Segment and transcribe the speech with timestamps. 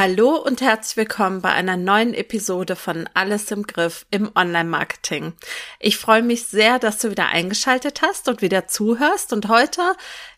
[0.00, 5.34] Hallo und herzlich willkommen bei einer neuen Episode von Alles im Griff im Online-Marketing.
[5.78, 9.34] Ich freue mich sehr, dass du wieder eingeschaltet hast und wieder zuhörst.
[9.34, 9.82] Und heute,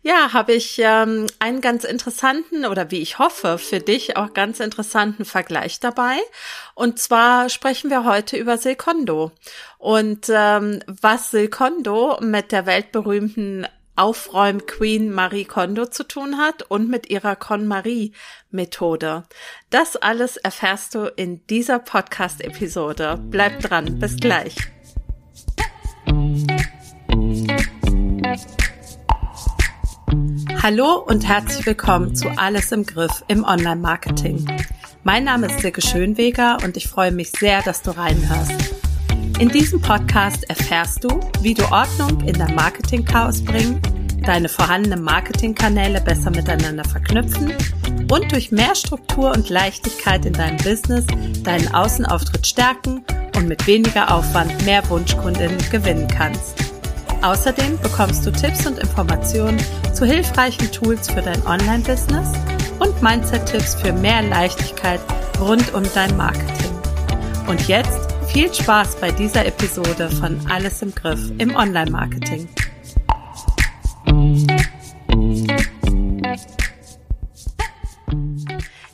[0.02, 4.58] ja, habe ich ähm, einen ganz interessanten oder wie ich hoffe, für dich auch ganz
[4.58, 6.18] interessanten Vergleich dabei.
[6.74, 9.30] Und zwar sprechen wir heute über Silcondo
[9.78, 17.10] und ähm, was Silcondo mit der weltberühmten Aufräum-Queen Marie Kondo zu tun hat und mit
[17.10, 19.24] ihrer KonMarie-Methode.
[19.70, 23.20] Das alles erfährst du in dieser Podcast-Episode.
[23.30, 24.56] Bleib dran, bis gleich.
[30.62, 34.46] Hallo und herzlich willkommen zu Alles im Griff im Online-Marketing.
[35.02, 38.71] Mein Name ist Silke Schönweger und ich freue mich sehr, dass du reinhörst.
[39.38, 43.80] In diesem Podcast erfährst du, wie du Ordnung in dein Marketing-Chaos bringen,
[44.24, 47.52] deine vorhandenen Marketingkanäle besser miteinander verknüpfen
[48.10, 51.06] und durch mehr Struktur und Leichtigkeit in deinem Business
[51.42, 53.04] deinen Außenauftritt stärken
[53.36, 56.54] und mit weniger Aufwand mehr Wunschkundinnen gewinnen kannst.
[57.22, 59.58] Außerdem bekommst du Tipps und Informationen
[59.92, 62.28] zu hilfreichen Tools für dein Online-Business
[62.78, 65.00] und Mindset-Tipps für mehr Leichtigkeit
[65.40, 66.72] rund um dein Marketing.
[67.46, 68.01] Und jetzt
[68.32, 72.48] viel Spaß bei dieser Episode von Alles im Griff im Online-Marketing.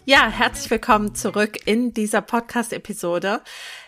[0.05, 3.41] Ja, herzlich willkommen zurück in dieser Podcast-Episode.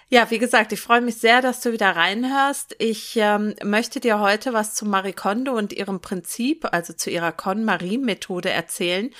[0.09, 2.77] Ja, wie gesagt, ich freue mich sehr, dass du wieder reinhörst.
[2.78, 7.33] Ich ähm, möchte dir heute was zu Marie Kondo und ihrem Prinzip, also zu ihrer
[7.33, 9.11] Con-Marie-Methode erzählen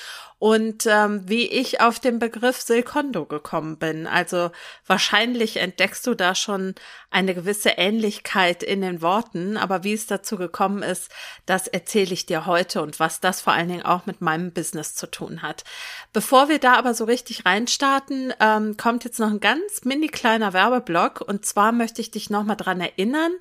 [0.41, 4.07] und ähm, wie ich auf den Begriff Silcondo gekommen bin.
[4.07, 4.51] Also
[4.87, 6.75] wahrscheinlich entdeckst du da schon
[7.11, 11.11] eine gewisse Ähnlichkeit in den Worten, aber wie es dazu gekommen ist,
[11.45, 14.95] das erzähle ich dir heute und was das vor allen Dingen auch mit meinem Business
[14.95, 15.65] zu tun hat.
[16.15, 20.55] Bevor wir da aber so richtig reinstarten, ähm, kommt jetzt noch ein ganz mini kleiner
[20.55, 23.33] Werbeblock und zwar möchte ich dich nochmal dran erinnern,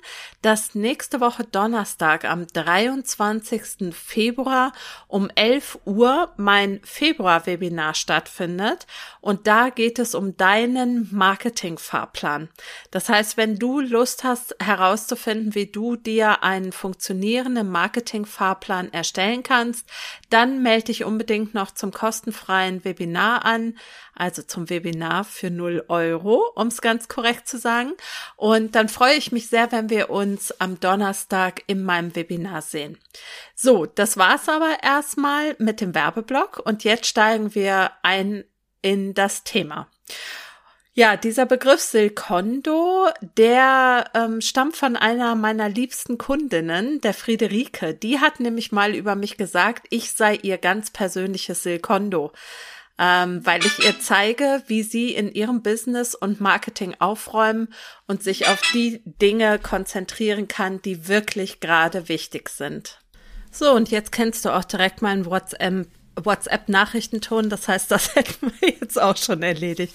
[0.42, 3.94] dass nächste Woche Donnerstag am 23.
[3.94, 4.74] Februar
[5.08, 8.86] um 11 Uhr mein Februar-Webinar stattfindet.
[9.20, 12.48] Und da geht es um deinen Marketing-Fahrplan.
[12.90, 19.86] Das heißt, wenn du Lust hast herauszufinden, wie du dir einen funktionierenden Marketing-Fahrplan erstellen kannst,
[20.30, 23.74] dann melde dich unbedingt noch zum kostenfreien Webinar an
[24.20, 27.92] also zum Webinar für 0 Euro, um es ganz korrekt zu sagen.
[28.36, 32.98] Und dann freue ich mich sehr, wenn wir uns am Donnerstag in meinem Webinar sehen.
[33.54, 38.44] So, das war's aber erstmal mit dem Werbeblock und jetzt steigen wir ein
[38.82, 39.88] in das Thema.
[40.92, 47.94] Ja, dieser Begriff Silcondo, der ähm, stammt von einer meiner liebsten Kundinnen, der Friederike.
[47.94, 52.32] Die hat nämlich mal über mich gesagt, ich sei ihr ganz persönliches Silcondo
[53.00, 57.72] ähm, weil ich ihr zeige, wie sie in ihrem Business und Marketing aufräumen
[58.06, 63.00] und sich auf die Dinge konzentrieren kann, die wirklich gerade wichtig sind.
[63.50, 65.86] So, und jetzt kennst du auch direkt meinen WhatsApp
[66.22, 67.48] WhatsApp-Nachrichtenton.
[67.48, 69.94] Das heißt, das hätten wir jetzt auch schon erledigt.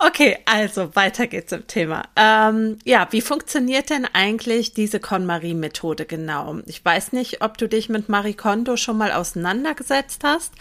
[0.00, 2.04] Okay, also weiter geht's im Thema.
[2.14, 6.58] Ähm, ja, wie funktioniert denn eigentlich diese KonMari-Methode genau?
[6.66, 10.52] Ich weiß nicht, ob du dich mit Marie Kondo schon mal auseinandergesetzt hast.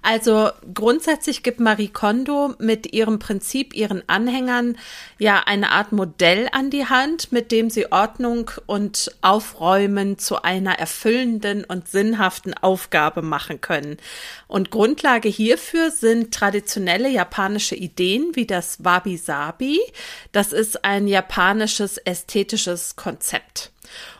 [0.00, 4.78] Also grundsätzlich gibt Marie Kondo mit ihrem Prinzip ihren Anhängern
[5.18, 10.78] ja eine Art Modell an die Hand, mit dem sie Ordnung und Aufräumen zu einer
[10.78, 13.96] erfüllenden und sinnhaften Aufgabe machen können.
[14.46, 19.80] Und Grundlage hierfür sind traditionelle japanische Ideen wie das Wabi Sabi.
[20.32, 23.73] Das ist ein japanisches ästhetisches Konzept.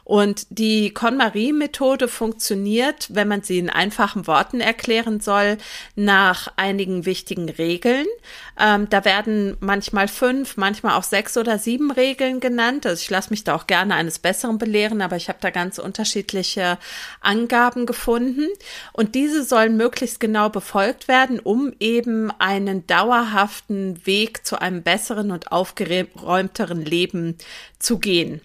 [0.04, 5.56] Und die KonMari-Methode funktioniert, wenn man sie in einfachen Worten erklären soll,
[5.96, 8.06] nach einigen wichtigen Regeln.
[8.60, 12.84] Ähm, da werden manchmal fünf, manchmal auch sechs oder sieben Regeln genannt.
[12.84, 15.78] Also ich lasse mich da auch gerne eines Besseren belehren, aber ich habe da ganz
[15.78, 16.78] unterschiedliche
[17.22, 18.48] Angaben gefunden.
[18.92, 25.30] Und diese sollen möglichst genau befolgt werden, um eben einen dauerhaften Weg zu einem besseren
[25.30, 27.38] und aufgeräumteren Leben
[27.78, 28.40] zu gehen.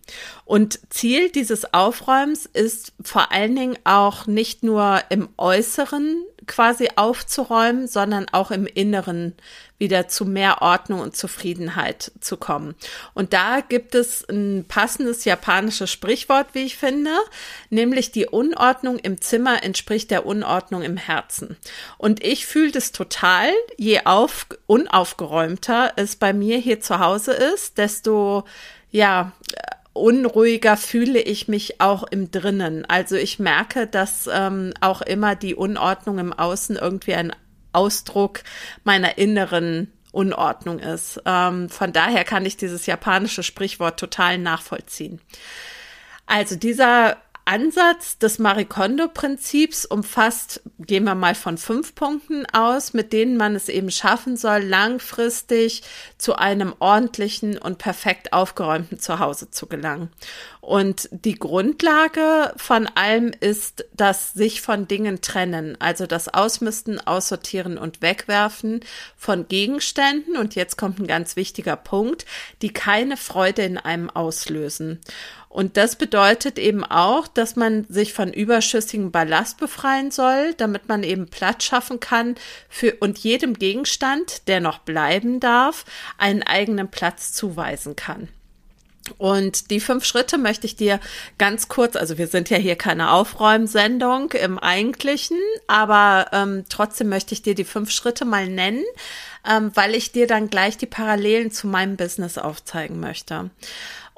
[0.46, 7.88] Und Ziel dieses Aufräumens ist vor allen Dingen auch nicht nur im Äußeren quasi aufzuräumen,
[7.88, 9.34] sondern auch im Inneren
[9.80, 12.76] wieder zu mehr Ordnung und Zufriedenheit zu kommen.
[13.14, 17.12] Und da gibt es ein passendes japanisches Sprichwort, wie ich finde,
[17.70, 21.58] nämlich die Unordnung im Zimmer entspricht der Unordnung im Herzen.
[21.98, 27.78] Und ich fühle das total, je auf, unaufgeräumter es bei mir hier zu Hause ist,
[27.78, 28.44] desto
[28.92, 29.34] ja,
[29.94, 32.86] unruhiger fühle ich mich auch im Drinnen.
[32.86, 37.34] Also ich merke, dass ähm, auch immer die Unordnung im Außen irgendwie ein
[37.74, 38.42] Ausdruck
[38.84, 41.22] meiner inneren Unordnung ist.
[41.26, 45.22] Ähm, von daher kann ich dieses japanische Sprichwort total nachvollziehen.
[46.26, 47.18] Also dieser
[47.50, 53.70] Ansatz des Marikondo-Prinzips umfasst, gehen wir mal von fünf Punkten aus, mit denen man es
[53.70, 55.82] eben schaffen soll, langfristig
[56.20, 60.12] zu einem ordentlichen und perfekt aufgeräumten Zuhause zu gelangen.
[60.62, 67.80] Und die Grundlage von allem ist das sich von Dingen trennen, also das Ausmisten, Aussortieren
[67.80, 68.82] und Wegwerfen
[69.18, 70.38] von Gegenständen.
[70.38, 72.28] Und jetzt kommt ein ganz wichtiger Punkt,
[72.62, 75.00] die keine Freude in einem auslösen.
[75.50, 81.02] Und das bedeutet eben auch, dass man sich von überschüssigem Ballast befreien soll, damit man
[81.02, 82.36] eben Platz schaffen kann
[82.70, 85.86] für und jedem Gegenstand, der noch bleiben darf,
[86.20, 88.30] einen eigenen Platz zuweisen kann.
[89.18, 91.00] Und die fünf Schritte möchte ich dir
[91.38, 95.38] ganz kurz, also wir sind ja hier keine Aufräumsendung im eigentlichen,
[95.68, 98.84] aber ähm, trotzdem möchte ich dir die fünf Schritte mal nennen,
[99.50, 103.50] ähm, weil ich dir dann gleich die Parallelen zu meinem Business aufzeigen möchte.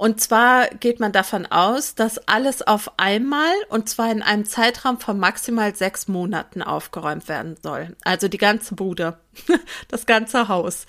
[0.01, 4.99] Und zwar geht man davon aus, dass alles auf einmal und zwar in einem Zeitraum
[4.99, 7.95] von maximal sechs Monaten aufgeräumt werden soll.
[8.03, 9.19] Also die ganze Bude,
[9.89, 10.87] das ganze Haus.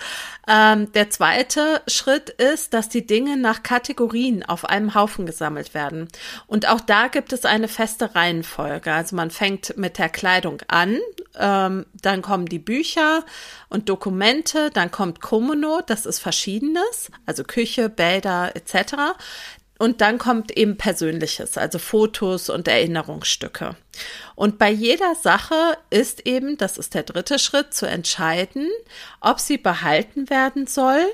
[0.48, 6.08] Ähm, der zweite Schritt ist, dass die Dinge nach Kategorien auf einem Haufen gesammelt werden.
[6.46, 8.94] Und auch da gibt es eine feste Reihenfolge.
[8.94, 10.96] Also man fängt mit der Kleidung an,
[11.38, 13.24] ähm, dann kommen die Bücher
[13.68, 19.14] und Dokumente, dann kommt Komono, das ist Verschiedenes, also Küche, Bäder etc.
[19.78, 23.76] Und dann kommt eben Persönliches, also Fotos und Erinnerungsstücke.
[24.36, 28.68] Und bei jeder Sache ist eben, das ist der dritte Schritt, zu entscheiden,
[29.20, 31.04] ob sie behalten werden soll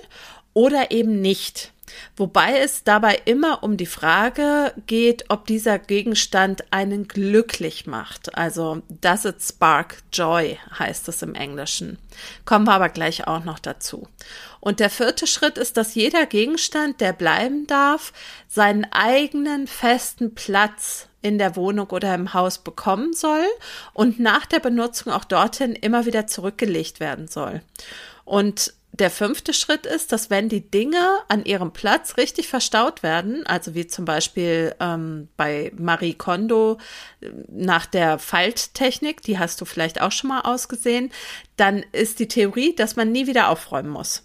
[0.53, 1.73] oder eben nicht.
[2.17, 8.37] Wobei es dabei immer um die Frage geht, ob dieser Gegenstand einen glücklich macht.
[8.37, 11.99] Also, does it spark joy, heißt es im Englischen.
[12.45, 14.09] Kommen wir aber gleich auch noch dazu.
[14.61, 18.13] Und der vierte Schritt ist, dass jeder Gegenstand, der bleiben darf,
[18.49, 23.45] seinen eigenen festen Platz in der Wohnung oder im Haus bekommen soll
[23.93, 27.63] und nach der Benutzung auch dorthin immer wieder zurückgelegt werden soll.
[28.25, 33.47] Und der fünfte Schritt ist, dass wenn die Dinge an ihrem Platz richtig verstaut werden,
[33.47, 36.79] also wie zum Beispiel ähm, bei Marie Kondo
[37.21, 41.11] äh, nach der Falttechnik, die hast du vielleicht auch schon mal ausgesehen,
[41.57, 44.25] dann ist die Theorie, dass man nie wieder aufräumen muss.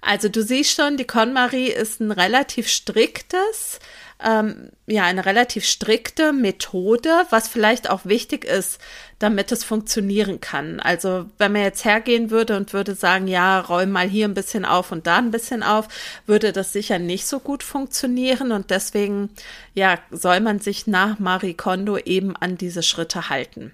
[0.00, 3.78] Also du siehst schon, die KonMari ist ein relativ striktes
[4.24, 8.80] ähm, ja eine relativ strikte Methode, was vielleicht auch wichtig ist,
[9.18, 10.80] damit es funktionieren kann.
[10.80, 14.64] Also wenn man jetzt hergehen würde und würde sagen, ja, räum mal hier ein bisschen
[14.64, 15.88] auf und da ein bisschen auf,
[16.26, 19.30] würde das sicher nicht so gut funktionieren und deswegen
[19.74, 23.72] ja soll man sich nach Marie Kondo eben an diese Schritte halten.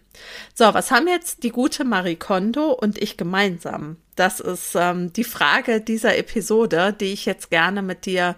[0.55, 3.97] So, was haben jetzt die gute Marie Kondo und ich gemeinsam?
[4.17, 8.35] Das ist ähm, die Frage dieser Episode, die ich jetzt gerne mit dir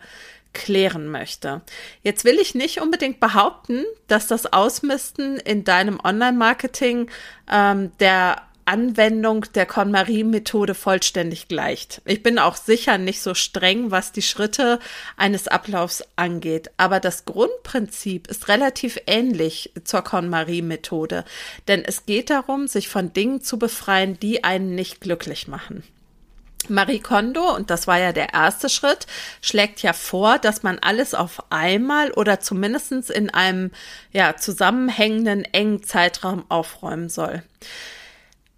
[0.59, 1.63] klären möchte.
[2.03, 7.09] Jetzt will ich nicht unbedingt behaupten, dass das Ausmisten in deinem Online-Marketing
[7.51, 12.03] ähm, der Anwendung der KonMari-Methode vollständig gleicht.
[12.05, 14.79] Ich bin auch sicher nicht so streng, was die Schritte
[15.17, 21.25] eines Ablaufs angeht, aber das Grundprinzip ist relativ ähnlich zur KonMari-Methode,
[21.67, 25.83] denn es geht darum, sich von Dingen zu befreien, die einen nicht glücklich machen.
[26.71, 29.07] Marie Kondo, und das war ja der erste Schritt,
[29.41, 33.71] schlägt ja vor, dass man alles auf einmal oder zumindestens in einem
[34.13, 37.43] ja, zusammenhängenden engen Zeitraum aufräumen soll.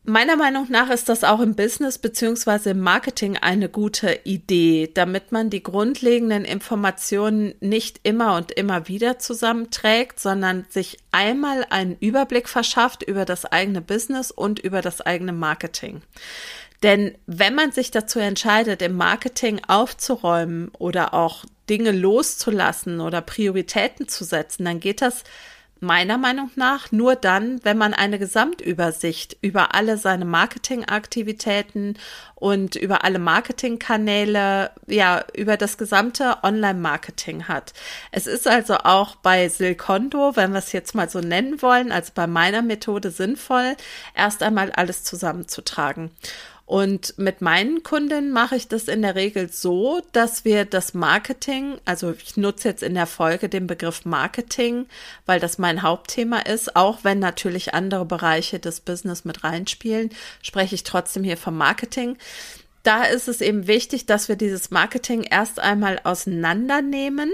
[0.04, 5.30] Meiner Meinung nach ist das auch im Business beziehungsweise im Marketing eine gute Idee, damit
[5.30, 12.48] man die grundlegenden Informationen nicht immer und immer wieder zusammenträgt, sondern sich einmal einen Überblick
[12.48, 16.00] verschafft über das eigene Business und über das eigene Marketing.
[16.82, 24.08] Denn wenn man sich dazu entscheidet, im Marketing aufzuräumen oder auch Dinge loszulassen oder Prioritäten
[24.08, 25.24] zu setzen, dann geht das
[25.80, 31.98] meiner Meinung nach nur dann, wenn man eine Gesamtübersicht über alle seine Marketingaktivitäten
[32.34, 37.72] und über alle Marketingkanäle, ja, über das gesamte Online-Marketing hat.
[38.12, 42.12] Es ist also auch bei Silcondo, wenn wir es jetzt mal so nennen wollen, also
[42.14, 43.76] bei meiner Methode sinnvoll,
[44.14, 46.10] erst einmal alles zusammenzutragen.
[46.70, 51.78] Und mit meinen Kunden mache ich das in der Regel so, dass wir das Marketing,
[51.84, 54.86] also ich nutze jetzt in der Folge den Begriff Marketing,
[55.26, 60.10] weil das mein Hauptthema ist, auch wenn natürlich andere Bereiche des Business mit reinspielen,
[60.42, 62.16] spreche ich trotzdem hier vom Marketing.
[62.84, 67.32] Da ist es eben wichtig, dass wir dieses Marketing erst einmal auseinandernehmen,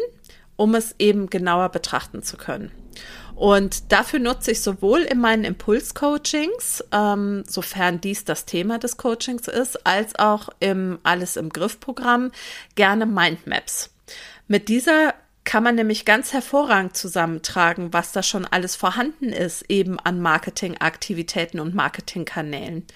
[0.57, 2.73] um es eben genauer betrachten zu können.
[3.37, 9.47] Und dafür nutze ich sowohl in meinen Impulscoachings, ähm, sofern dies das Thema des Coachings
[9.47, 12.33] ist, als auch im Alles im Griff Programm
[12.76, 13.90] gerne Mindmaps.
[14.49, 15.12] Mit dieser
[15.45, 21.61] kann man nämlich ganz hervorragend zusammentragen, was da schon alles vorhanden ist, eben an Marketingaktivitäten
[21.61, 22.87] und Marketingkanälen.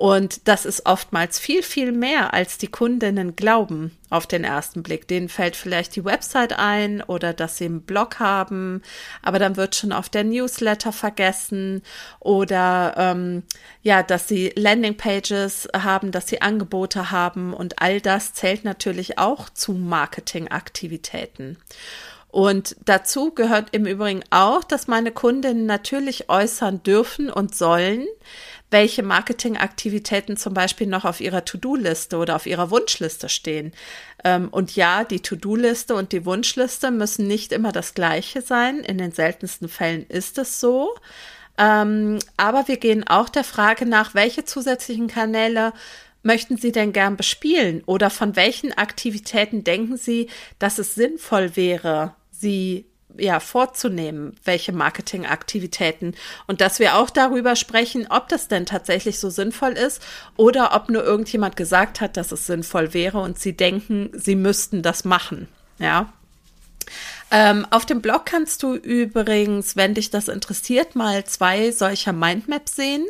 [0.00, 5.06] Und das ist oftmals viel, viel mehr, als die Kundinnen glauben auf den ersten Blick.
[5.06, 8.80] Denen fällt vielleicht die Website ein oder dass sie einen Blog haben,
[9.20, 11.82] aber dann wird schon auf der Newsletter vergessen
[12.18, 13.42] oder ähm,
[13.82, 19.50] ja, dass sie Landingpages haben, dass sie Angebote haben und all das zählt natürlich auch
[19.50, 21.58] zu Marketingaktivitäten.
[22.28, 28.06] Und dazu gehört im Übrigen auch, dass meine Kundinnen natürlich äußern dürfen und sollen,
[28.70, 33.72] welche Marketingaktivitäten zum Beispiel noch auf ihrer To-Do-Liste oder auf ihrer Wunschliste stehen.
[34.24, 38.80] Ähm, und ja, die To-Do-Liste und die Wunschliste müssen nicht immer das gleiche sein.
[38.80, 40.94] In den seltensten Fällen ist es so.
[41.58, 45.72] Ähm, aber wir gehen auch der Frage nach, welche zusätzlichen Kanäle
[46.22, 52.14] möchten Sie denn gern bespielen oder von welchen Aktivitäten denken Sie, dass es sinnvoll wäre,
[52.40, 52.86] sie
[53.16, 56.14] ja, vorzunehmen, welche Marketingaktivitäten
[56.46, 60.02] und dass wir auch darüber sprechen, ob das denn tatsächlich so sinnvoll ist
[60.36, 64.82] oder ob nur irgendjemand gesagt hat, dass es sinnvoll wäre und sie denken, sie müssten
[64.82, 65.48] das machen.
[65.78, 66.12] Ja.
[67.30, 72.74] Ähm, auf dem Blog kannst du übrigens, wenn dich das interessiert, mal zwei solcher Mindmaps
[72.74, 73.06] sehen,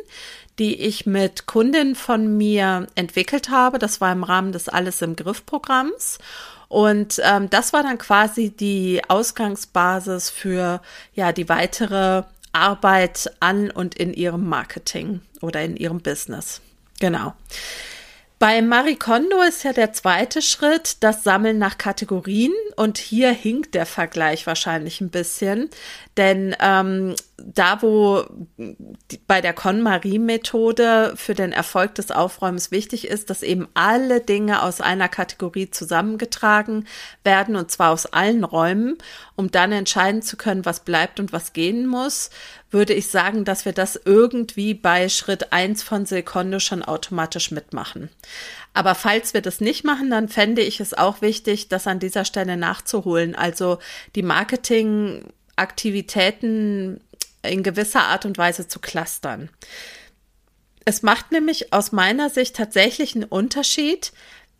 [0.59, 3.79] die ich mit Kundinnen von mir entwickelt habe.
[3.79, 6.19] Das war im Rahmen des Alles im Griff Programms.
[6.71, 10.81] Und ähm, das war dann quasi die Ausgangsbasis für
[11.13, 12.23] ja die weitere
[12.53, 16.61] Arbeit an und in ihrem Marketing oder in ihrem Business.
[17.01, 17.33] Genau.
[18.39, 23.75] Bei Marie Kondo ist ja der zweite Schritt das Sammeln nach Kategorien und hier hinkt
[23.75, 25.69] der Vergleich wahrscheinlich ein bisschen,
[26.17, 28.25] denn ähm, da, wo
[29.27, 34.81] bei der KonMari-Methode für den Erfolg des Aufräumens wichtig ist, dass eben alle Dinge aus
[34.81, 36.87] einer Kategorie zusammengetragen
[37.23, 38.97] werden und zwar aus allen Räumen,
[39.35, 42.31] um dann entscheiden zu können, was bleibt und was gehen muss,
[42.71, 48.09] würde ich sagen, dass wir das irgendwie bei Schritt eins von Sekondo schon automatisch mitmachen.
[48.73, 52.23] Aber falls wir das nicht machen, dann fände ich es auch wichtig, das an dieser
[52.23, 53.35] Stelle nachzuholen.
[53.35, 53.79] Also
[54.15, 57.01] die Marketingaktivitäten
[57.43, 59.49] in gewisser Art und Weise zu clustern.
[60.85, 64.13] Es macht nämlich aus meiner Sicht tatsächlich einen Unterschied,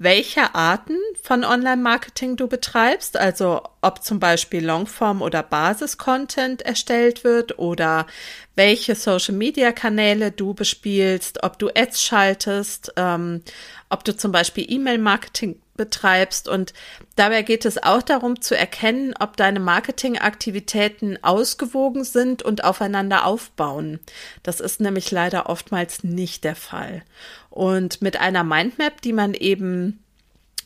[0.04, 7.60] welche Arten von Online-Marketing du betreibst, also ob zum Beispiel Longform oder Basis-Content erstellt wird
[7.60, 8.08] oder
[8.56, 13.44] welche Social-Media-Kanäle du bespielst, ob du Ads schaltest, ähm,
[13.90, 16.48] ob du zum Beispiel E-Mail-Marketing betreibst.
[16.48, 16.74] Und
[17.16, 24.00] dabei geht es auch darum zu erkennen, ob deine Marketingaktivitäten ausgewogen sind und aufeinander aufbauen.
[24.44, 27.02] Das ist nämlich leider oftmals nicht der Fall.
[27.50, 30.04] Und mit einer Mindmap, die man eben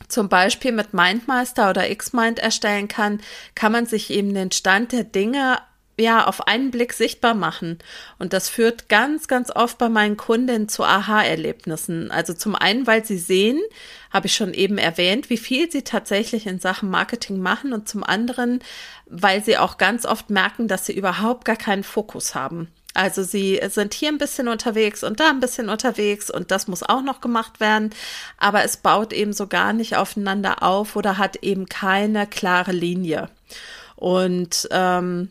[0.08, 3.20] zum Beispiel mit Mindmaster oder Xmind erstellen kann,
[3.54, 5.58] kann man sich eben den Stand der Dinge
[5.98, 7.78] ja, auf einen Blick sichtbar machen.
[8.18, 12.10] Und das führt ganz, ganz oft bei meinen Kunden zu Aha-Erlebnissen.
[12.10, 13.60] Also zum einen, weil sie sehen,
[14.12, 18.04] habe ich schon eben erwähnt, wie viel sie tatsächlich in Sachen Marketing machen und zum
[18.04, 18.60] anderen,
[19.06, 22.68] weil sie auch ganz oft merken, dass sie überhaupt gar keinen Fokus haben.
[22.96, 26.82] Also sie sind hier ein bisschen unterwegs und da ein bisschen unterwegs und das muss
[26.82, 27.90] auch noch gemacht werden,
[28.38, 33.28] aber es baut eben so gar nicht aufeinander auf oder hat eben keine klare Linie.
[33.96, 35.28] Und ähm,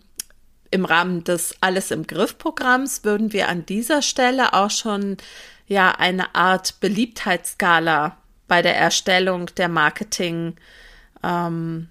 [0.72, 5.18] im Rahmen des Alles im Griff Programms würden wir an dieser Stelle auch schon
[5.68, 8.18] ja eine Art Beliebtheitsskala
[8.48, 10.56] bei der Erstellung der Marketing
[11.24, 11.90] ähm,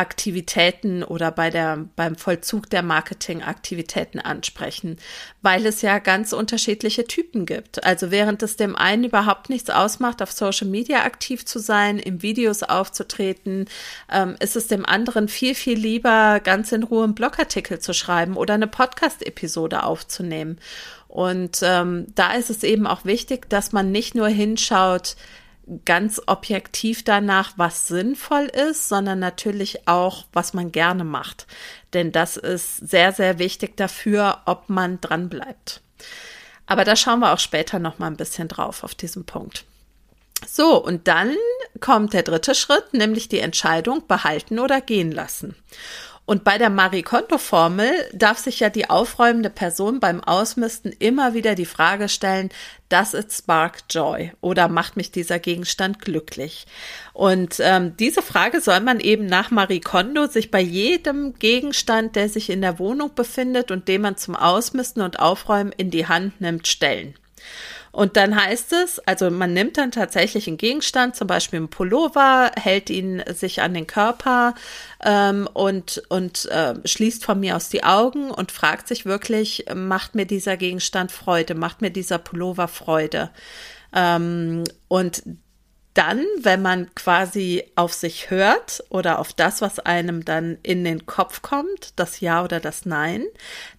[0.00, 4.96] Aktivitäten oder bei der, beim Vollzug der Marketingaktivitäten ansprechen,
[5.42, 7.84] weil es ja ganz unterschiedliche Typen gibt.
[7.84, 12.22] Also während es dem einen überhaupt nichts ausmacht, auf Social Media aktiv zu sein, im
[12.22, 13.66] Videos aufzutreten,
[14.10, 18.38] ähm, ist es dem anderen viel, viel lieber, ganz in Ruhe einen Blogartikel zu schreiben
[18.38, 20.58] oder eine Podcast-Episode aufzunehmen.
[21.08, 25.16] Und ähm, da ist es eben auch wichtig, dass man nicht nur hinschaut,
[25.84, 31.46] ganz objektiv danach, was sinnvoll ist, sondern natürlich auch, was man gerne macht.
[31.92, 35.80] Denn das ist sehr, sehr wichtig dafür, ob man dran bleibt.
[36.66, 39.64] Aber da schauen wir auch später noch mal ein bisschen drauf auf diesen Punkt.
[40.46, 41.36] So, und dann
[41.80, 45.54] kommt der dritte Schritt, nämlich die Entscheidung behalten oder gehen lassen.
[46.30, 51.56] Und bei der Marie Kondo-Formel darf sich ja die aufräumende Person beim Ausmisten immer wieder
[51.56, 52.50] die Frage stellen,
[52.88, 56.68] does it spark joy oder macht mich dieser Gegenstand glücklich?
[57.14, 62.28] Und ähm, diese Frage soll man eben nach Marie Kondo sich bei jedem Gegenstand, der
[62.28, 66.40] sich in der Wohnung befindet und den man zum Ausmisten und Aufräumen in die Hand
[66.40, 67.16] nimmt, stellen.
[67.92, 72.52] Und dann heißt es, also man nimmt dann tatsächlich einen Gegenstand, zum Beispiel einen Pullover,
[72.56, 74.54] hält ihn sich an den Körper
[75.04, 80.14] ähm, und, und äh, schließt von mir aus die Augen und fragt sich wirklich, macht
[80.14, 83.30] mir dieser Gegenstand Freude, macht mir dieser Pullover Freude?
[83.92, 85.22] Ähm, und
[85.94, 91.04] dann, wenn man quasi auf sich hört oder auf das, was einem dann in den
[91.04, 93.24] Kopf kommt, das Ja oder das Nein,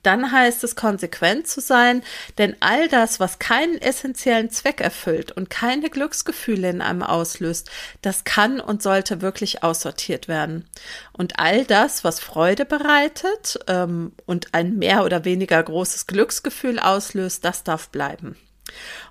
[0.04, 2.04] dann heißt es konsequent zu sein,
[2.38, 8.26] denn all das, was keinen essentiellen Zweck erfüllt und keine Glücksgefühle in einem auslöst, das
[8.26, 10.68] kann und sollte wirklich aussortiert werden.
[11.14, 17.46] Und all das, was Freude bereitet ähm, und ein mehr oder weniger großes Glücksgefühl auslöst,
[17.46, 18.36] das darf bleiben.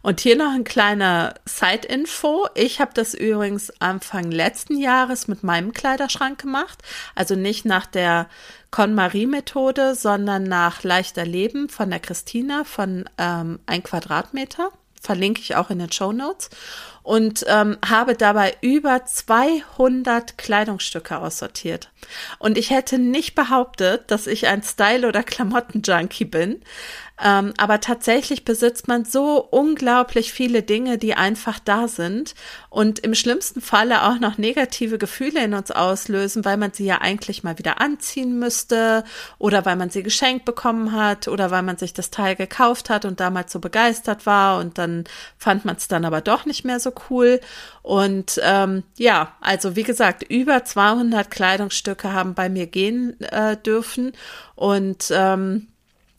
[0.02, 2.46] Und hier noch ein kleiner Side-Info.
[2.54, 6.82] Ich habe das übrigens Anfang letzten Jahres mit meinem Kleiderschrank gemacht.
[7.14, 8.28] Also nicht nach der
[8.70, 14.70] KonMari-Methode, sondern nach Leichter Leben von der Christina von ähm, ein Quadratmeter.
[15.02, 16.50] Verlinke ich auch in den Show Notes
[17.02, 21.90] und ähm, habe dabei über 200 Kleidungsstücke aussortiert.
[22.38, 26.62] Und ich hätte nicht behauptet, dass ich ein Style- oder Klamotten-Junkie bin.
[27.22, 32.34] Ähm, aber tatsächlich besitzt man so unglaublich viele Dinge, die einfach da sind
[32.70, 37.02] und im schlimmsten Falle auch noch negative Gefühle in uns auslösen, weil man sie ja
[37.02, 39.04] eigentlich mal wieder anziehen müsste
[39.38, 43.04] oder weil man sie geschenkt bekommen hat oder weil man sich das Teil gekauft hat
[43.04, 45.04] und damals so begeistert war und dann
[45.36, 47.40] fand man es dann aber doch nicht mehr so cool.
[47.82, 54.12] Und ähm, ja, also wie gesagt, über 200 Kleidungsstücke haben bei mir gehen äh, dürfen.
[54.54, 55.68] Und ähm,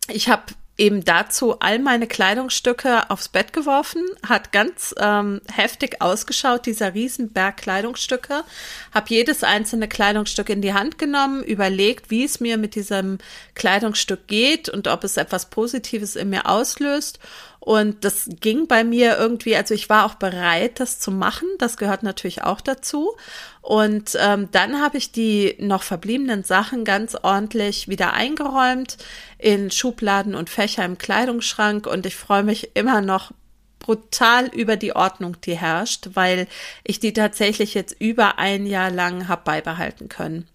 [0.07, 0.43] ich habe
[0.81, 7.57] eben dazu all meine Kleidungsstücke aufs Bett geworfen, hat ganz ähm, heftig ausgeschaut, dieser Riesenberg
[7.57, 8.43] Kleidungsstücke,
[8.91, 13.19] habe jedes einzelne Kleidungsstück in die Hand genommen, überlegt, wie es mir mit diesem
[13.53, 17.19] Kleidungsstück geht und ob es etwas Positives in mir auslöst
[17.63, 21.47] und das ging bei mir irgendwie, also ich war auch bereit, das zu machen.
[21.59, 23.15] Das gehört natürlich auch dazu.
[23.61, 28.97] Und ähm, dann habe ich die noch verbliebenen Sachen ganz ordentlich wieder eingeräumt
[29.37, 31.85] in Schubladen und Fächer im Kleidungsschrank.
[31.85, 33.31] Und ich freue mich immer noch
[33.77, 36.47] brutal über die Ordnung, die herrscht, weil
[36.83, 40.47] ich die tatsächlich jetzt über ein Jahr lang habe beibehalten können.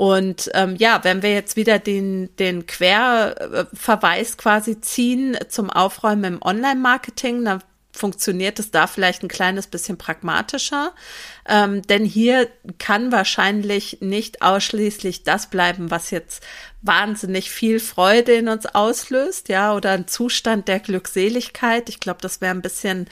[0.00, 6.42] Und ähm, ja, wenn wir jetzt wieder den, den Querverweis quasi ziehen zum Aufräumen im
[6.42, 10.94] Online-Marketing, dann funktioniert es da vielleicht ein kleines bisschen pragmatischer.
[11.46, 16.42] Ähm, denn hier kann wahrscheinlich nicht ausschließlich das bleiben, was jetzt
[16.82, 21.88] wahnsinnig viel Freude in uns auslöst, ja, oder ein Zustand der Glückseligkeit.
[21.88, 23.06] Ich glaube, das wäre ein bisschen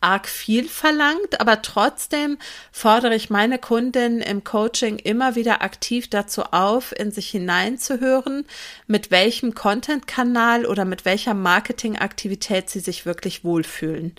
[0.00, 2.38] arg viel verlangt, aber trotzdem
[2.72, 8.46] fordere ich meine Kundin im Coaching immer wieder aktiv dazu auf, in sich hineinzuhören,
[8.86, 14.14] mit welchem Content-Kanal oder mit welcher Marketingaktivität sie sich wirklich wohlfühlen.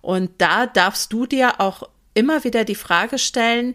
[0.00, 3.74] Und da darfst du dir auch immer wieder die Frage stellen,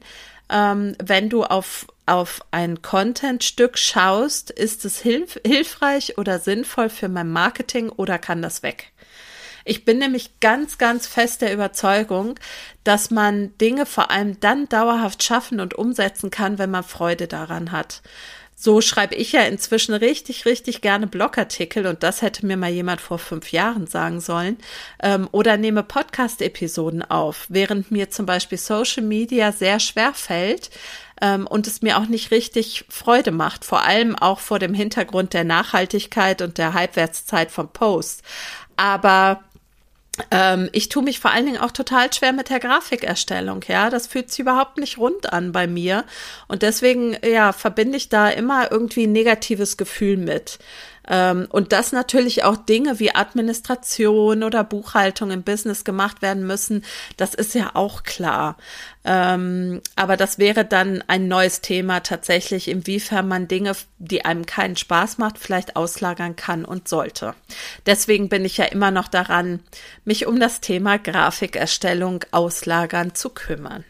[0.49, 7.09] ähm, wenn du auf, auf ein Contentstück schaust, ist es hilf hilfreich oder sinnvoll für
[7.09, 8.91] mein Marketing oder kann das weg?
[9.65, 12.39] Ich bin nämlich ganz, ganz fest der Überzeugung,
[12.83, 17.71] dass man Dinge vor allem dann dauerhaft schaffen und umsetzen kann, wenn man Freude daran
[17.71, 18.01] hat.
[18.61, 22.99] So schreibe ich ja inzwischen richtig, richtig gerne Blogartikel und das hätte mir mal jemand
[22.99, 24.57] vor fünf Jahren sagen sollen.
[25.01, 30.71] Ähm, oder nehme Podcast-Episoden auf, während mir zum Beispiel Social Media sehr schwer fällt
[31.21, 35.33] ähm, und es mir auch nicht richtig Freude macht, vor allem auch vor dem Hintergrund
[35.33, 38.23] der Nachhaltigkeit und der Halbwertszeit vom Post.
[38.75, 39.39] Aber
[40.73, 43.89] ich tue mich vor allen Dingen auch total schwer mit der Grafikerstellung, ja.
[43.89, 46.03] Das fühlt sich überhaupt nicht rund an bei mir.
[46.47, 50.60] Und deswegen, ja, verbinde ich da immer irgendwie ein negatives Gefühl mit.
[51.07, 56.83] Ähm, und dass natürlich auch Dinge wie Administration oder Buchhaltung im Business gemacht werden müssen,
[57.17, 58.57] das ist ja auch klar.
[59.05, 64.75] Ähm, aber das wäre dann ein neues Thema tatsächlich, inwiefern man Dinge, die einem keinen
[64.75, 67.33] Spaß macht, vielleicht auslagern kann und sollte.
[67.85, 69.62] Deswegen bin ich ja immer noch daran,
[70.05, 73.85] mich um das Thema Grafikerstellung auslagern zu kümmern.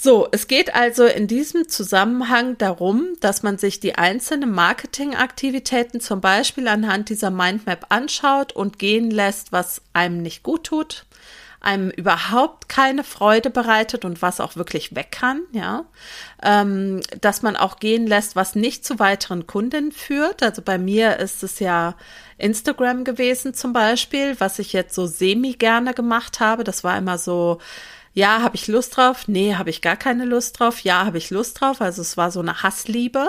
[0.00, 6.20] So, es geht also in diesem Zusammenhang darum, dass man sich die einzelnen Marketingaktivitäten zum
[6.20, 11.04] Beispiel anhand dieser Mindmap anschaut und gehen lässt, was einem nicht gut tut,
[11.60, 15.84] einem überhaupt keine Freude bereitet und was auch wirklich weg kann, ja,
[16.44, 20.44] ähm, dass man auch gehen lässt, was nicht zu weiteren Kunden führt.
[20.44, 21.96] Also bei mir ist es ja
[22.36, 26.62] Instagram gewesen zum Beispiel, was ich jetzt so semi gerne gemacht habe.
[26.62, 27.58] Das war immer so,
[28.12, 29.28] ja, habe ich Lust drauf?
[29.28, 30.80] Nee, habe ich gar keine Lust drauf.
[30.80, 31.80] Ja, habe ich Lust drauf.
[31.80, 33.28] Also es war so eine Hassliebe.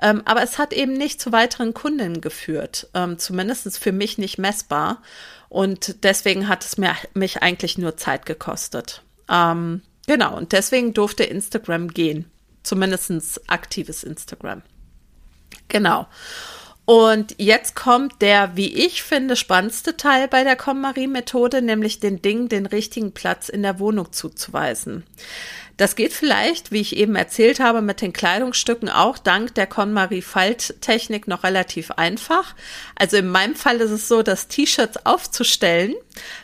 [0.00, 2.88] Ähm, aber es hat eben nicht zu weiteren Kunden geführt.
[2.94, 5.02] Ähm, zumindest für mich nicht messbar.
[5.48, 9.02] Und deswegen hat es mir, mich eigentlich nur Zeit gekostet.
[9.28, 10.36] Ähm, genau.
[10.36, 12.30] Und deswegen durfte Instagram gehen.
[12.62, 14.62] Zumindest aktives Instagram.
[15.68, 16.06] Genau.
[16.90, 22.48] Und jetzt kommt der, wie ich finde, spannendste Teil bei der KonMari-Methode, nämlich den Dingen
[22.48, 25.04] den richtigen Platz in der Wohnung zuzuweisen.
[25.80, 30.20] Das geht vielleicht, wie ich eben erzählt habe, mit den Kleidungsstücken auch dank der KonMari
[30.20, 32.54] Falttechnik noch relativ einfach.
[32.96, 35.94] Also in meinem Fall ist es so, dass T-Shirts aufzustellen,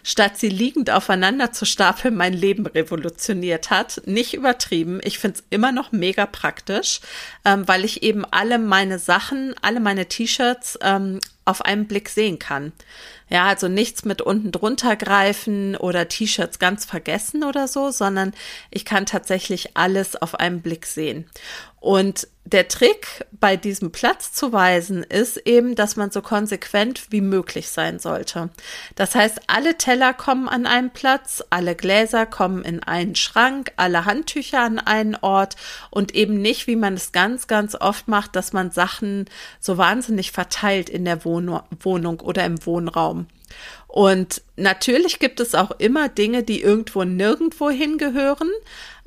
[0.02, 4.00] statt sie liegend aufeinander zu stapeln, mein Leben revolutioniert hat.
[4.06, 5.00] Nicht übertrieben.
[5.04, 7.02] Ich finde es immer noch mega praktisch,
[7.44, 12.38] ähm, weil ich eben alle meine Sachen, alle meine T-Shirts ähm, auf einen Blick sehen
[12.38, 12.72] kann.
[13.28, 18.34] Ja, also nichts mit unten drunter greifen oder T-Shirts ganz vergessen oder so, sondern
[18.70, 21.24] ich kann tatsächlich alles auf einen Blick sehen.
[21.86, 27.20] Und der Trick bei diesem Platz zu weisen ist eben, dass man so konsequent wie
[27.20, 28.50] möglich sein sollte.
[28.96, 34.04] Das heißt, alle Teller kommen an einen Platz, alle Gläser kommen in einen Schrank, alle
[34.04, 35.54] Handtücher an einen Ort
[35.90, 39.26] und eben nicht, wie man es ganz, ganz oft macht, dass man Sachen
[39.60, 43.28] so wahnsinnig verteilt in der Wohnung oder im Wohnraum.
[43.88, 48.50] Und natürlich gibt es auch immer Dinge, die irgendwo nirgendwo hingehören.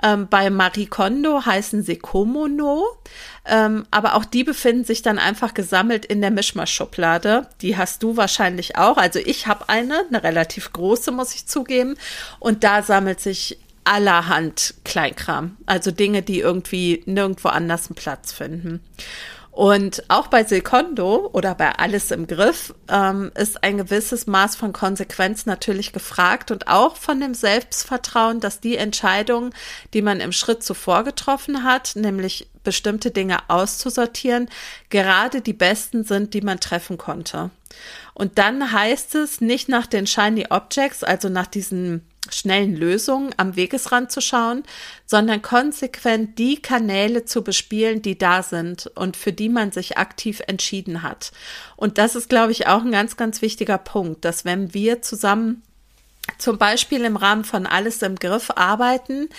[0.01, 2.85] Ähm, bei Marie Kondo heißen sie Komono,
[3.45, 7.47] ähm, aber auch die befinden sich dann einfach gesammelt in der Mischmasch-Schublade.
[7.61, 8.97] Die hast du wahrscheinlich auch.
[8.97, 11.95] Also ich habe eine, eine relativ große, muss ich zugeben.
[12.39, 18.81] Und da sammelt sich allerhand Kleinkram, also Dinge, die irgendwie nirgendwo anders einen Platz finden.
[19.59, 24.71] Und auch bei Secondo oder bei Alles im Griff ähm, ist ein gewisses Maß von
[24.71, 29.53] Konsequenz natürlich gefragt und auch von dem Selbstvertrauen, dass die Entscheidungen,
[29.93, 34.49] die man im Schritt zuvor getroffen hat, nämlich bestimmte Dinge auszusortieren,
[34.89, 37.49] gerade die besten sind, die man treffen konnte.
[38.13, 43.55] Und dann heißt es nicht nach den Shiny Objects, also nach diesen schnellen Lösungen am
[43.55, 44.63] Wegesrand zu schauen,
[45.05, 50.41] sondern konsequent die Kanäle zu bespielen, die da sind und für die man sich aktiv
[50.45, 51.31] entschieden hat.
[51.75, 55.63] Und das ist, glaube ich, auch ein ganz, ganz wichtiger Punkt, dass wenn wir zusammen
[56.37, 59.29] zum Beispiel im Rahmen von Alles im Griff arbeiten,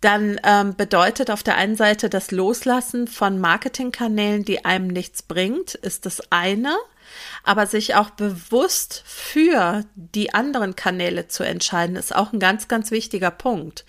[0.00, 5.74] dann ähm, bedeutet auf der einen Seite das Loslassen von Marketingkanälen, die einem nichts bringt,
[5.74, 6.74] ist das eine
[7.44, 12.90] aber sich auch bewusst für die anderen Kanäle zu entscheiden, ist auch ein ganz, ganz
[12.90, 13.84] wichtiger Punkt.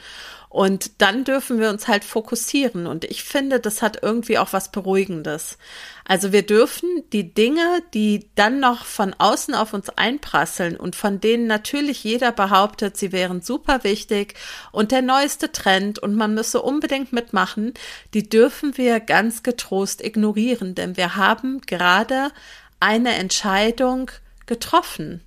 [0.49, 2.87] Und dann dürfen wir uns halt fokussieren.
[2.87, 5.59] Und ich finde, das hat irgendwie auch was Beruhigendes.
[6.05, 11.21] Also wir dürfen die Dinge, die dann noch von außen auf uns einprasseln und von
[11.21, 14.33] denen natürlich jeder behauptet, sie wären super wichtig
[14.71, 17.75] und der neueste Trend und man müsse unbedingt mitmachen,
[18.15, 22.31] die dürfen wir ganz getrost ignorieren, denn wir haben gerade
[22.79, 24.11] eine Entscheidung
[24.45, 25.21] getroffen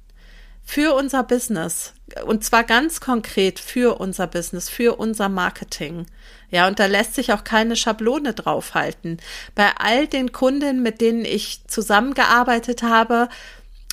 [0.64, 1.92] für unser Business.
[2.24, 6.06] Und zwar ganz konkret für unser Business, für unser Marketing.
[6.50, 9.18] Ja, und da lässt sich auch keine Schablone draufhalten.
[9.54, 13.28] Bei all den Kunden, mit denen ich zusammengearbeitet habe,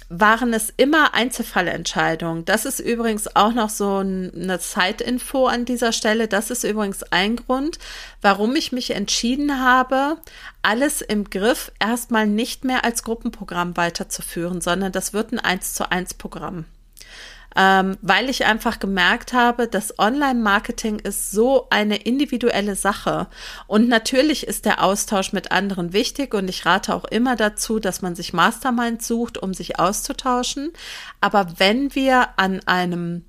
[0.10, 2.44] waren es immer Einzelfallentscheidungen.
[2.44, 6.28] Das ist übrigens auch noch so eine Zeitinfo an dieser Stelle.
[6.28, 7.78] Das ist übrigens ein Grund,
[8.22, 10.18] warum ich mich entschieden habe,
[10.64, 15.92] alles im Griff erstmal nicht mehr als Gruppenprogramm weiterzuführen, sondern das wird ein 1 zu
[15.92, 16.66] 1 Programm
[17.56, 23.28] ähm, weil ich einfach gemerkt habe, dass Online-Marketing ist so eine individuelle Sache.
[23.68, 28.02] Und natürlich ist der Austausch mit anderen wichtig und ich rate auch immer dazu, dass
[28.02, 30.72] man sich Mastermind sucht, um sich auszutauschen.
[31.22, 33.24] Aber wenn wir an einem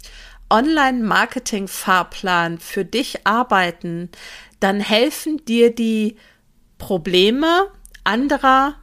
[0.50, 4.10] Online-Marketing-Fahrplan für dich arbeiten,
[4.58, 6.16] dann helfen dir die
[6.78, 7.68] Probleme
[8.04, 8.74] anderer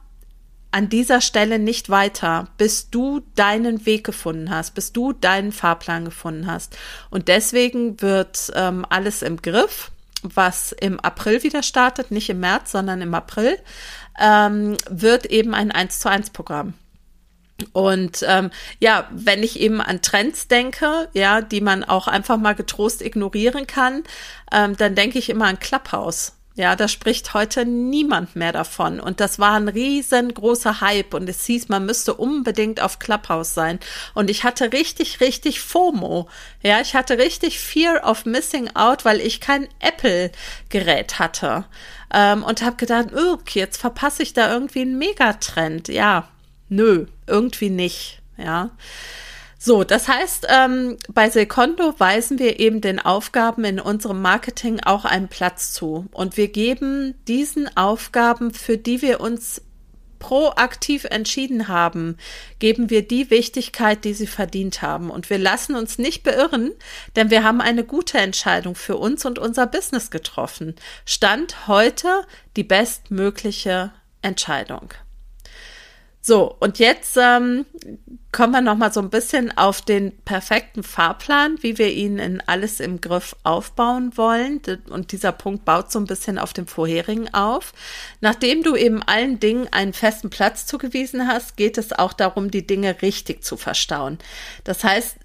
[0.78, 6.04] an dieser Stelle nicht weiter, bis du deinen Weg gefunden hast, bis du deinen Fahrplan
[6.04, 6.78] gefunden hast.
[7.10, 9.90] Und deswegen wird ähm, alles im Griff,
[10.22, 13.58] was im April wieder startet, nicht im März, sondern im April,
[14.20, 16.74] ähm, wird eben ein 1 zu 1 Programm.
[17.72, 22.54] Und ähm, ja, wenn ich eben an Trends denke, ja, die man auch einfach mal
[22.54, 24.04] getrost ignorieren kann,
[24.52, 26.37] ähm, dann denke ich immer an Clubhouse.
[26.58, 28.98] Ja, da spricht heute niemand mehr davon.
[28.98, 31.14] Und das war ein riesengroßer Hype.
[31.14, 33.78] Und es hieß, man müsste unbedingt auf Clubhouse sein.
[34.12, 36.28] Und ich hatte richtig, richtig FOMO.
[36.60, 41.64] Ja, ich hatte richtig Fear of Missing Out, weil ich kein Apple-Gerät hatte.
[42.12, 45.86] Ähm, und habe gedacht, okay, jetzt verpasse ich da irgendwie einen Megatrend.
[45.86, 46.28] Ja,
[46.68, 48.20] nö, irgendwie nicht.
[48.36, 48.70] Ja.
[49.60, 55.04] So, das heißt, ähm, bei Secondo weisen wir eben den Aufgaben in unserem Marketing auch
[55.04, 56.06] einen Platz zu.
[56.12, 59.60] Und wir geben diesen Aufgaben, für die wir uns
[60.20, 62.16] proaktiv entschieden haben,
[62.60, 65.10] geben wir die Wichtigkeit, die sie verdient haben.
[65.10, 66.72] Und wir lassen uns nicht beirren,
[67.16, 70.76] denn wir haben eine gute Entscheidung für uns und unser Business getroffen.
[71.04, 72.22] Stand heute
[72.56, 73.92] die bestmögliche
[74.22, 74.94] Entscheidung.
[76.20, 77.64] So, und jetzt ähm,
[78.30, 82.42] kommen wir noch mal so ein bisschen auf den perfekten Fahrplan, wie wir ihn in
[82.46, 84.60] alles im Griff aufbauen wollen.
[84.90, 87.72] Und dieser Punkt baut so ein bisschen auf dem vorherigen auf.
[88.20, 92.66] Nachdem du eben allen Dingen einen festen Platz zugewiesen hast, geht es auch darum, die
[92.66, 94.18] Dinge richtig zu verstauen.
[94.64, 95.16] Das heißt,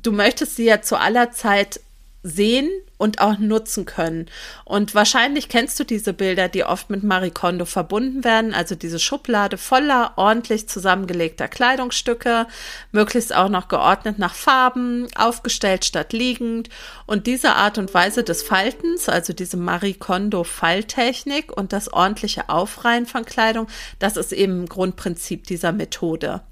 [0.00, 1.80] du möchtest sie ja zu aller Zeit
[2.22, 4.26] sehen und auch nutzen können.
[4.64, 9.00] Und wahrscheinlich kennst du diese Bilder, die oft mit Marie Kondo verbunden werden, also diese
[9.00, 12.46] Schublade voller ordentlich zusammengelegter Kleidungsstücke,
[12.92, 16.68] möglichst auch noch geordnet nach Farben, aufgestellt statt liegend.
[17.06, 22.48] Und diese Art und Weise des Faltens, also diese Marie Kondo Falltechnik und das ordentliche
[22.50, 23.66] Aufreihen von Kleidung,
[23.98, 26.42] das ist eben Grundprinzip dieser Methode.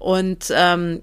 [0.00, 1.02] Und ähm,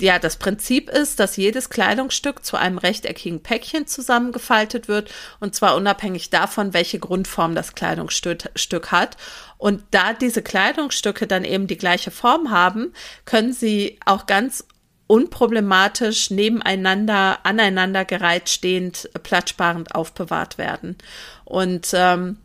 [0.00, 5.10] ja, das Prinzip ist, dass jedes Kleidungsstück zu einem rechteckigen Päckchen zusammengefaltet wird
[5.40, 9.16] und zwar unabhängig davon, welche Grundform das Kleidungsstück hat.
[9.58, 12.92] Und da diese Kleidungsstücke dann eben die gleiche Form haben,
[13.24, 14.64] können sie auch ganz
[15.06, 20.96] unproblematisch nebeneinander, aneinander gereiht stehend, platzsparend aufbewahrt werden.
[21.44, 22.38] Und ähm,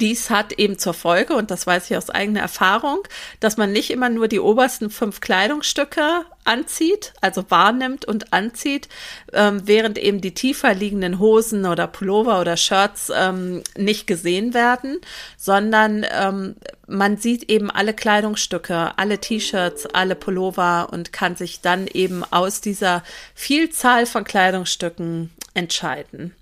[0.00, 3.00] dies hat eben zur Folge, und das weiß ich aus eigener Erfahrung,
[3.40, 8.88] dass man nicht immer nur die obersten fünf Kleidungsstücke anzieht, also wahrnimmt und anzieht,
[9.32, 14.98] ähm, während eben die tiefer liegenden Hosen oder Pullover oder Shirts ähm, nicht gesehen werden,
[15.36, 21.86] sondern ähm, man sieht eben alle Kleidungsstücke, alle T-Shirts, alle Pullover und kann sich dann
[21.86, 23.02] eben aus dieser
[23.34, 26.34] Vielzahl von Kleidungsstücken entscheiden.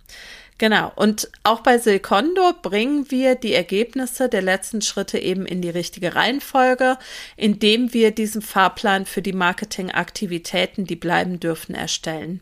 [0.59, 0.93] Genau.
[0.95, 6.15] Und auch bei Silcondo bringen wir die Ergebnisse der letzten Schritte eben in die richtige
[6.15, 6.99] Reihenfolge,
[7.37, 12.41] indem wir diesen Fahrplan für die Marketingaktivitäten, die bleiben dürfen, erstellen.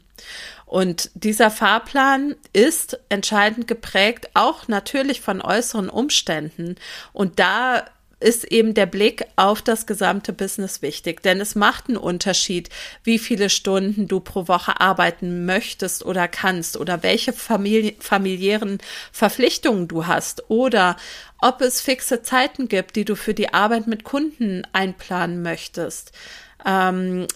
[0.67, 6.77] Und dieser Fahrplan ist entscheidend geprägt, auch natürlich von äußeren Umständen.
[7.13, 7.87] Und da
[8.21, 12.69] ist eben der Blick auf das gesamte Business wichtig, denn es macht einen Unterschied,
[13.03, 18.79] wie viele Stunden du pro Woche arbeiten möchtest oder kannst oder welche famili familiären
[19.11, 20.97] Verpflichtungen du hast oder
[21.41, 26.13] ob es fixe Zeiten gibt, die du für die Arbeit mit Kunden einplanen möchtest.
[26.67, 27.27] Ähm,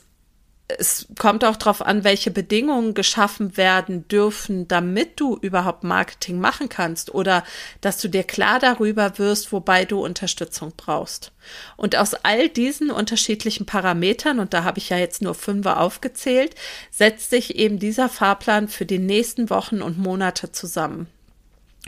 [0.66, 6.70] es kommt auch darauf an, welche Bedingungen geschaffen werden dürfen, damit du überhaupt Marketing machen
[6.70, 7.44] kannst oder
[7.83, 11.33] dass du dir klar darüber wirst, wobei du Unterstützung brauchst.
[11.77, 16.55] Und aus all diesen unterschiedlichen Parametern, und da habe ich ja jetzt nur fünf aufgezählt,
[16.90, 21.09] setzt sich eben dieser Fahrplan für die nächsten Wochen und Monate zusammen.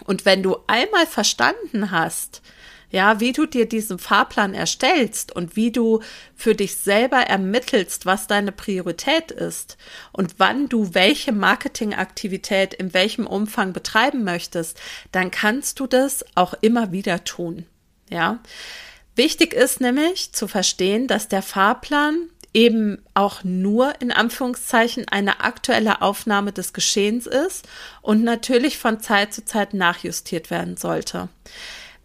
[0.05, 2.43] Und wenn du einmal verstanden hast,
[2.90, 6.01] ja, wie du dir diesen Fahrplan erstellst und wie du
[6.35, 9.77] für dich selber ermittelst, was deine Priorität ist
[10.12, 14.81] und wann du welche Marketingaktivität in welchem Umfang betreiben möchtest,
[15.12, 17.66] dann kannst du das auch immer wieder tun.
[18.09, 18.38] Ja.
[19.16, 26.01] Wichtig ist nämlich zu verstehen, dass der Fahrplan eben auch nur in Anführungszeichen eine aktuelle
[26.01, 27.68] Aufnahme des Geschehens ist
[28.01, 31.29] und natürlich von Zeit zu Zeit nachjustiert werden sollte.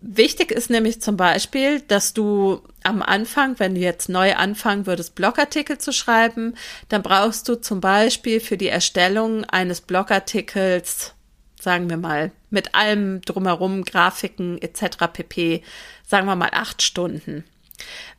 [0.04, 5.14] Wichtig ist nämlich zum Beispiel, dass du am Anfang, wenn du jetzt neu anfangen würdest,
[5.14, 6.56] Blogartikel zu schreiben,
[6.90, 11.14] dann brauchst du zum Beispiel für die Erstellung eines Blogartikels,
[11.60, 15.06] sagen wir mal, mit allem drumherum, Grafiken etc.
[15.14, 15.62] pp,
[16.04, 17.44] sagen wir mal acht Stunden.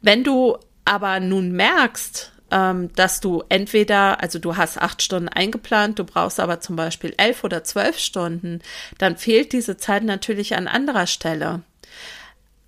[0.00, 5.98] Wenn du aber nun merkst, ähm, dass du entweder, also du hast acht Stunden eingeplant,
[5.98, 8.60] du brauchst aber zum Beispiel elf oder zwölf Stunden,
[8.98, 11.62] dann fehlt diese Zeit natürlich an anderer Stelle.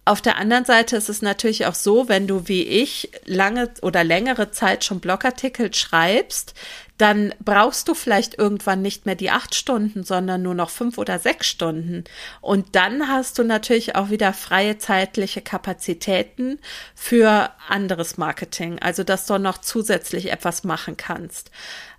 [0.06, 4.04] Auf der anderen Seite ist es natürlich auch so, wenn du wie ich lange oder
[4.04, 6.52] längere Zeit schon Blogartikel schreibst,
[6.98, 11.18] dann brauchst du vielleicht irgendwann nicht mehr die acht Stunden, sondern nur noch fünf oder
[11.18, 12.04] sechs Stunden.
[12.42, 16.60] Und dann hast du natürlich auch wieder freie zeitliche Kapazitäten
[16.94, 21.50] für anderes Marketing, also dass du noch zusätzlich etwas machen kannst.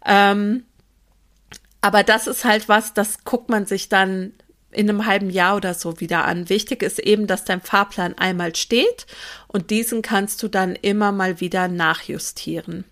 [0.05, 0.65] Ähm,
[1.81, 4.31] aber das ist halt was, das guckt man sich dann
[4.75, 6.49] in einem halben Jahr oder so wieder an.
[6.49, 9.07] Wichtig ist eben, dass dein Fahrplan einmal steht
[9.47, 12.85] und diesen kannst du dann immer mal wieder nachjustieren.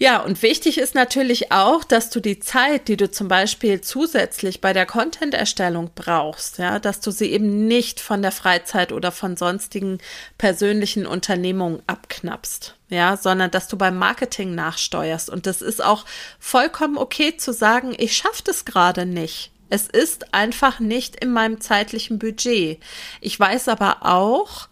[0.00, 4.60] Ja, und wichtig ist natürlich auch, dass du die Zeit, die du zum Beispiel zusätzlich
[4.60, 9.36] bei der Content-Erstellung brauchst, ja, dass du sie eben nicht von der Freizeit oder von
[9.36, 9.98] sonstigen
[10.38, 15.30] persönlichen Unternehmungen abknappst, ja, sondern dass du beim Marketing nachsteuerst.
[15.30, 16.04] Und das ist auch
[16.38, 19.50] vollkommen okay zu sagen, ich schaffe das gerade nicht.
[19.70, 22.80] Es ist einfach nicht in meinem zeitlichen Budget.
[23.20, 24.68] Ich weiß aber auch,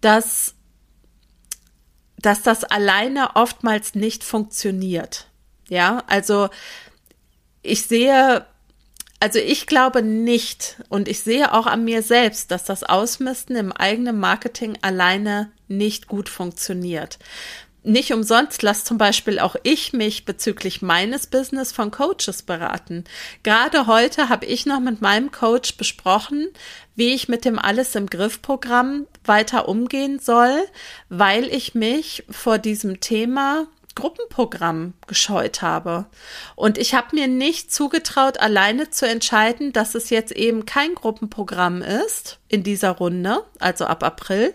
[0.00, 0.54] dass
[2.18, 5.28] dass das alleine oftmals nicht funktioniert.
[5.68, 6.48] Ja, also
[7.62, 8.46] ich sehe,
[9.20, 13.72] also ich glaube nicht und ich sehe auch an mir selbst, dass das Ausmisten im
[13.72, 17.18] eigenen Marketing alleine nicht gut funktioniert
[17.84, 23.04] nicht umsonst lasse zum Beispiel auch ich mich bezüglich meines Business von Coaches beraten.
[23.42, 26.48] Gerade heute habe ich noch mit meinem Coach besprochen,
[26.96, 30.64] wie ich mit dem Alles im Griff Programm weiter umgehen soll,
[31.10, 36.06] weil ich mich vor diesem Thema Gruppenprogramm gescheut habe.
[36.56, 41.82] Und ich habe mir nicht zugetraut, alleine zu entscheiden, dass es jetzt eben kein Gruppenprogramm
[41.82, 44.54] ist in dieser Runde, also ab April,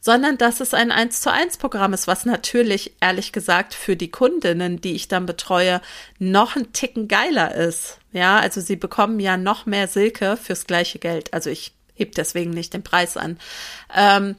[0.00, 4.10] sondern dass es ein 1 zu 1 Programm ist, was natürlich, ehrlich gesagt, für die
[4.10, 5.80] Kundinnen, die ich dann betreue,
[6.18, 7.98] noch ein Ticken geiler ist.
[8.12, 11.34] Ja, also sie bekommen ja noch mehr Silke fürs gleiche Geld.
[11.34, 13.38] Also ich heb deswegen nicht den Preis an.
[13.94, 14.36] Ähm,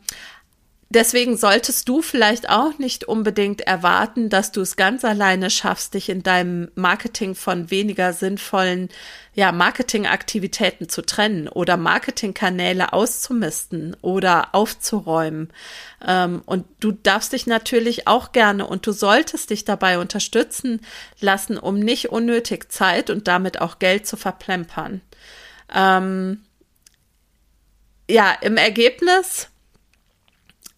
[0.91, 6.09] Deswegen solltest du vielleicht auch nicht unbedingt erwarten, dass du es ganz alleine schaffst, dich
[6.09, 8.89] in deinem Marketing von weniger sinnvollen
[9.35, 15.53] ja, Marketingaktivitäten zu trennen oder Marketingkanäle auszumisten oder aufzuräumen.
[16.03, 20.81] Ähm, und du darfst dich natürlich auch gerne und du solltest dich dabei unterstützen
[21.19, 25.01] lassen, um nicht unnötig Zeit und damit auch Geld zu verplempern.
[25.71, 26.41] Ähm,
[28.09, 29.49] ja, im Ergebnis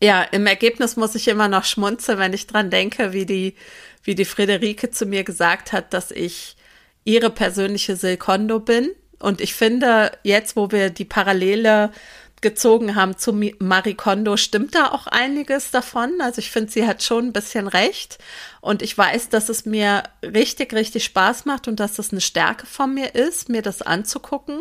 [0.01, 3.55] ja, im Ergebnis muss ich immer noch schmunzeln, wenn ich dran denke, wie die,
[4.03, 6.55] wie die Friederike zu mir gesagt hat, dass ich
[7.03, 8.91] ihre persönliche Silkondo bin.
[9.19, 11.91] Und ich finde, jetzt, wo wir die Parallele
[12.41, 16.19] gezogen haben zu Marie Kondo, stimmt da auch einiges davon.
[16.19, 18.17] Also ich finde, sie hat schon ein bisschen recht.
[18.61, 22.65] Und ich weiß, dass es mir richtig, richtig Spaß macht und dass es eine Stärke
[22.65, 24.59] von mir ist, mir das anzugucken.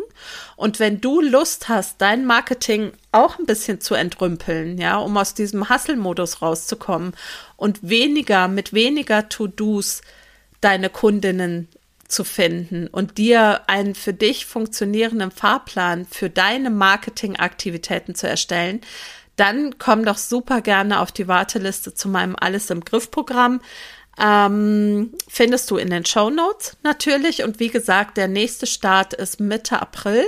[0.55, 5.33] Und wenn du Lust hast, dein Marketing auch ein bisschen zu entrümpeln, ja, um aus
[5.33, 7.13] diesem Hustle-Modus rauszukommen
[7.57, 10.01] und weniger, mit weniger To-Dos
[10.61, 11.67] deine Kundinnen
[12.11, 18.81] zu finden und dir einen für dich funktionierenden Fahrplan für deine Marketingaktivitäten zu erstellen,
[19.35, 23.61] dann komm doch super gerne auf die Warteliste zu meinem Alles im Griff Programm.
[24.19, 27.43] Ähm, findest du in den Show Notes natürlich.
[27.43, 30.25] Und wie gesagt, der nächste Start ist Mitte April.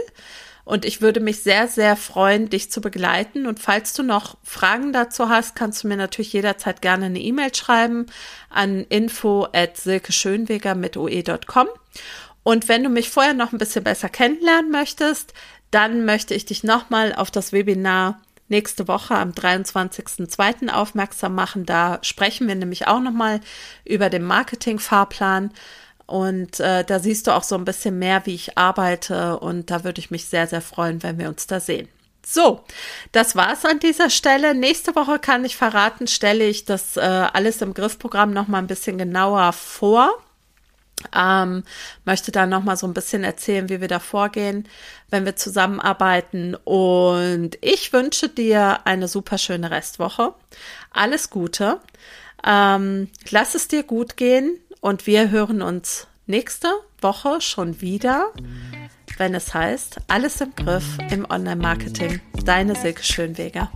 [0.66, 3.48] Und ich würde mich sehr, sehr freuen, dich zu begleiten.
[3.48, 7.54] Und falls du noch Fragen dazu hast, kannst du mir natürlich jederzeit gerne eine E-Mail
[7.54, 8.06] schreiben
[8.50, 11.68] an info at silkeschönweger mit oe.com.
[12.44, 15.34] Und wenn du mich vorher noch ein bisschen besser kennenlernen möchtest,
[15.72, 20.70] dann möchte ich dich nochmal auf das Webinar nächste Woche am 23.02.
[20.70, 21.66] aufmerksam machen.
[21.66, 23.40] Da sprechen wir nämlich auch nochmal
[23.84, 25.52] über den Marketing-Fahrplan.
[26.06, 29.40] Und äh, da siehst du auch so ein bisschen mehr, wie ich arbeite.
[29.40, 31.88] Und da würde ich mich sehr, sehr freuen, wenn wir uns da sehen.
[32.26, 32.64] So,
[33.12, 34.56] das war's an dieser Stelle.
[34.56, 38.68] Nächste Woche kann ich verraten, stelle ich das äh, alles im Griffprogramm noch mal ein
[38.68, 40.10] bisschen genauer vor.
[41.14, 41.64] Ähm,
[42.06, 44.70] möchte da noch mal so ein bisschen erzählen, wie wir da vorgehen,
[45.10, 46.56] wenn wir zusammenarbeiten.
[46.56, 50.34] Und ich wünsche dir eine super schöne Restwoche.
[50.92, 51.80] Alles Gute.
[52.46, 54.58] Ähm, lass es dir gut gehen.
[54.84, 56.68] Und wir hören uns nächste
[57.00, 58.34] Woche schon wieder,
[59.16, 62.20] wenn es heißt, alles im Griff im Online-Marketing.
[62.44, 63.72] Deine Silke Schönweger.